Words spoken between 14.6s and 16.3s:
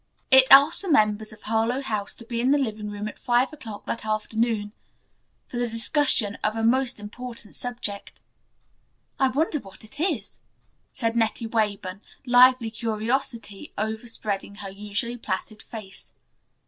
usually placid face.